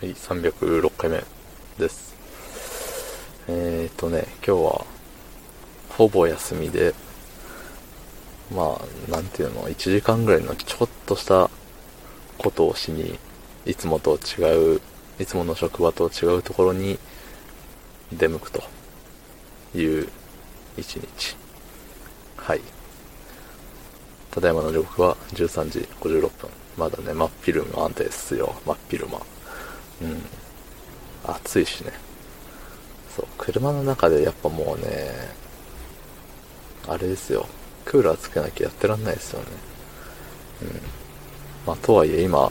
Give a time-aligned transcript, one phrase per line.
[0.00, 1.24] はい、306回目
[1.76, 2.14] です。
[3.48, 4.86] えーとね、今日は、
[5.88, 6.94] ほぼ休みで、
[8.54, 11.50] まあ、なんていうの、1時間ぐらいのちょっとした
[12.38, 13.18] ことをしに、
[13.66, 14.80] いつもと違う、
[15.18, 16.96] いつもの職場と違うところに
[18.12, 18.62] 出向くと
[19.74, 20.08] いう
[20.76, 21.36] 一日。
[22.36, 22.60] はい。
[24.30, 26.50] ただいまの時刻は13時56分。
[26.76, 28.54] まだね、真っ昼間ですよ。
[28.64, 29.37] 真っ昼間。
[30.02, 30.22] うん。
[31.24, 31.92] 暑いしね。
[33.16, 35.12] そう、車の中でやっぱもうね、
[36.86, 37.46] あれですよ。
[37.84, 39.46] クーラーつけなきゃやってらんないですよね。
[40.62, 40.68] うん。
[41.66, 42.50] まあ、とはいえ今、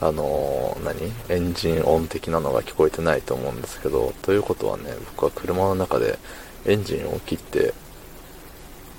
[0.00, 1.12] あのー、何？
[1.28, 6.18] エンジン音的なのが聞こえてないと思うんですけど、ということはね、僕は車の中で
[6.66, 7.72] エンジンを切って、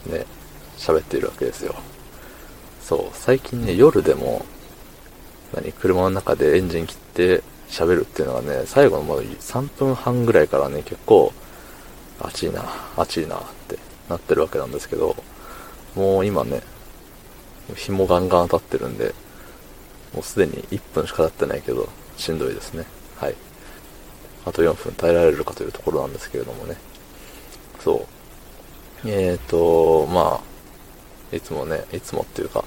[0.06, 0.26] ね、
[0.78, 1.76] 喋っているわけですよ。
[2.82, 4.46] そう、最近ね、夜でも、
[5.54, 11.34] 何、車の中でエンジン切って喋るっていうのがね、最後のもう3分半ぐらいからね、結構、
[12.20, 12.64] 暑いな、
[12.98, 13.78] 暑いなって
[14.10, 15.16] なってるわけなんですけど、
[15.96, 16.62] もう今ね、
[17.76, 19.14] 紐ガンガン当たってるんで、
[20.14, 22.86] もうすでに1分しか経ってないけど、しんどいですね。
[23.18, 23.36] はい。
[24.46, 26.76] あと4分耐えられるかというところなんですけれどもね。
[27.80, 28.08] そ
[29.06, 29.10] う。
[29.10, 30.42] えーと、ま
[31.32, 32.64] あ、いつもね、いつもっていうか、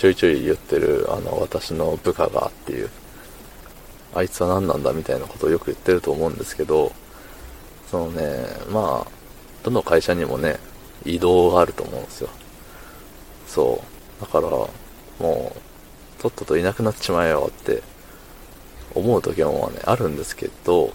[0.00, 2.88] ちょいちょい言ってる、あの、私の部下がっていう、
[4.14, 6.90] あいつは何なんだみたいなことをよく言ってると思うんですけど、
[7.90, 9.10] そのね、まあ、
[9.62, 10.58] どの会社にもね、
[11.04, 12.30] 移動があると思うんですよ。
[13.46, 13.84] そ
[14.18, 14.20] う。
[14.22, 17.82] だから、もう、とっとといなくなっちまえよって
[18.94, 20.94] 思う時もね、あるんですけど、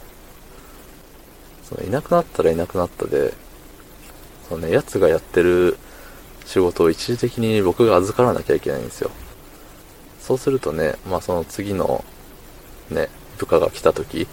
[1.70, 3.36] そのいなくなったらいなくなったで、
[4.50, 5.78] そのね、奴がやってる
[6.46, 9.12] 仕事を一時的に僕が預からなきゃいけないんですよ。
[10.20, 12.04] そうするとね、まあその次の
[12.90, 14.28] ね、部下が来た時、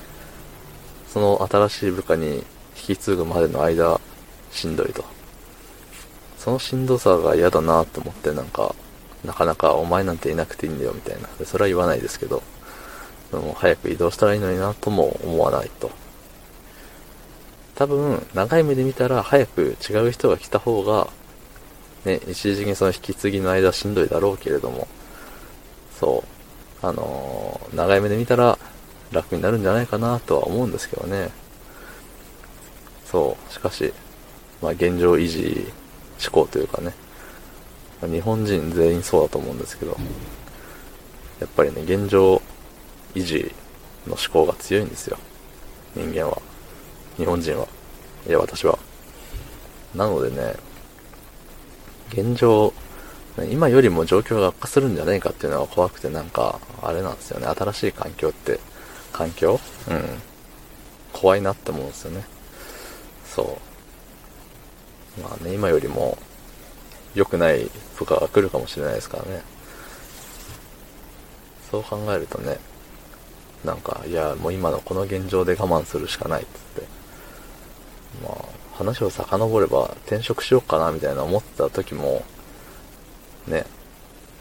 [1.08, 4.00] その新しい部下に引き継ぐまでの間、
[4.50, 5.04] しんどいと。
[6.38, 8.74] そのしんどさが嫌だなと思ってなんか、
[9.24, 11.28] なかなかお前なんていなくていいんだよみたいな。
[11.44, 12.42] それは言わないですけど、
[13.30, 15.90] でも早く移動したらいいのになとも思わないと。
[17.74, 21.08] 多分、長い目で見たら早く違う人が来た方が
[22.04, 24.88] ね、一時的にその引き継ぎの間しんどいだろうけれども、
[25.98, 26.24] そ
[26.82, 28.58] う、あのー、長い目で見たら
[29.12, 31.30] 楽になるんじゃないかなとは思うんですけどね。
[33.04, 33.92] そう、しかし、
[34.60, 35.72] まあ現状維持
[36.20, 36.92] 思考というかね、
[38.00, 39.96] 日本人全員そうだと思うんですけど、
[41.40, 42.42] やっぱりね、現状
[43.14, 43.54] 維持
[44.06, 45.18] の思考が強いんですよ。
[45.94, 46.40] 人間は。
[47.16, 47.68] 日本人は。
[48.26, 48.78] いや、私は。
[49.94, 50.54] なのでね、
[52.12, 52.72] 現状、
[53.50, 57.46] 今よりも状況が悪化するんじゃないかっていうのは怖くてなんか、あれなんですよね。
[57.46, 58.60] 新しい環境って、
[59.12, 59.58] 環境？
[59.88, 60.22] うん。
[61.12, 62.24] 怖いなって思うんですよね。
[63.26, 63.58] そ
[65.18, 65.20] う。
[65.22, 66.18] まあね、今よりも
[67.14, 69.42] 良くない部下が来るかもしれないですからね。
[71.70, 72.58] そう考えるとね、
[73.64, 76.81] なんか、いや、もう今のこの現状で我慢するしかないっつって。
[78.82, 82.24] 話を遡れば転職しようかなみたいな思った時も、
[83.46, 83.64] ね、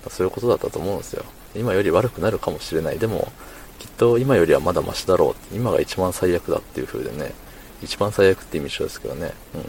[0.09, 1.23] そういうことだったと思うんですよ。
[1.55, 2.99] 今より悪くなるかもしれない。
[2.99, 3.31] でも、
[3.79, 5.55] きっと今よりはまだマシだろう。
[5.55, 7.33] 今が一番最悪だっていう風でね、
[7.81, 9.33] 一番最悪って意味一緒ですけどね。
[9.55, 9.63] うん。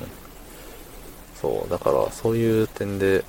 [1.41, 3.25] そう、だからそういう点で、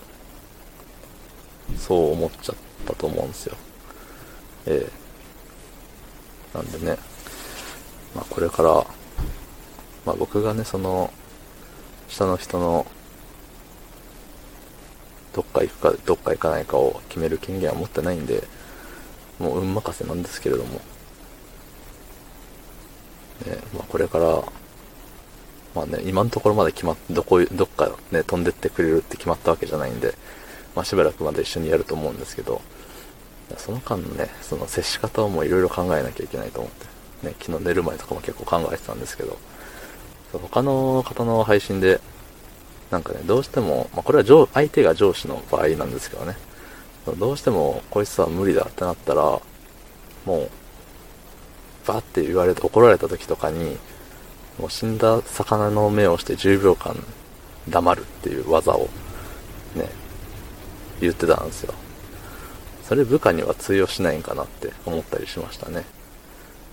[1.78, 2.56] そう思っちゃっ
[2.86, 3.56] たと思うんですよ。
[4.66, 5.04] ええ
[6.58, 6.98] なんでね、
[8.14, 8.86] まあこれから、
[10.06, 11.12] まあ僕がね、その、
[12.10, 12.86] 下の人の
[15.34, 18.44] どっか行くかどっか行かないかを決める権限は持ってないんで
[19.40, 20.80] もう運任せなんですけれども、ね
[23.74, 24.44] まあ、これから
[25.76, 30.14] まあね今のところまで決まっどこどっかね飛んでってくれるって決まったわけじゃないんで、
[30.76, 32.62] まあ、しばらくまで一緒にやると思うんですけど
[33.58, 39.38] その間のねその接し方をもいろいろ考えなきゃいけないと思ってね昨日寝る前とかも結構考えてたんですけど
[40.40, 42.00] 他の方の配信で、
[42.92, 46.36] なんかね、どうしても、まあ、これは上相手が上司の場合なんですけどね、
[47.18, 49.40] どうしてもこいつは無理だってなったら、
[50.26, 50.50] もう、
[51.88, 53.78] バって言われて怒られた時とかに、
[54.60, 56.96] もう死んだ魚の目をして10秒間
[57.70, 58.90] 黙るっていう技を
[59.76, 59.90] ね、
[61.02, 61.74] 言ってたんですよ。
[62.88, 65.84] それ部下には通用しないんかなって思ったりしましたね。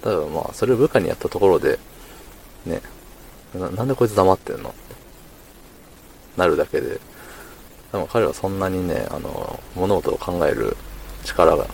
[0.02, 1.78] ただまあ、それを部下にやったところで、
[2.66, 2.82] ね、
[3.55, 4.70] ななんでこいつ黙ってんの？
[4.70, 4.79] って
[6.37, 7.00] なるだけで、
[7.93, 10.76] でも彼はそんなにね、あの、物事を考える
[11.25, 11.67] 力が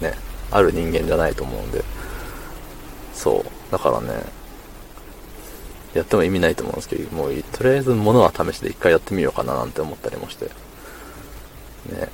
[0.00, 0.14] ね、
[0.50, 1.82] ある人間じゃないと思うんで、
[3.14, 3.72] そう。
[3.72, 4.22] だからね、
[5.94, 12.08] やっても意味ないと思うんですけど、もうとりあえず物は試しで一回やってみようかななんて思ったりもして、ね。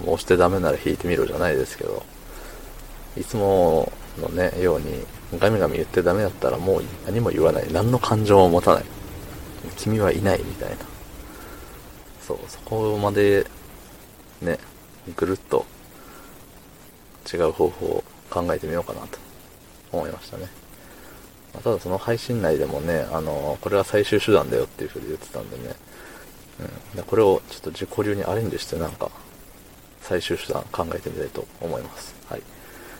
[0.00, 2.02] もう押してダメなら弾いてみろじゃないですけど、
[3.18, 5.04] いつものね、ように、
[5.38, 7.72] ガミガミ言ってダメだったらもう何も言わない。
[7.72, 8.84] 何の感情も持たない。
[9.76, 10.76] 君はいないみたいな。
[12.20, 13.46] そう、そこまで、
[14.42, 14.58] ね、
[15.16, 15.66] ぐるっと
[17.32, 19.18] 違う方法を考えてみようかなと
[19.92, 20.46] 思いましたね。
[21.54, 25.74] ま、ただその配信内でもね、あの、これは最終手段だよっていう風に言ってたんでね、
[26.92, 29.10] うん、でこれをちょっと自己流にアレンジしてなんか、
[30.02, 32.14] 最終手段考えてみたいと思います。
[32.28, 32.42] はい。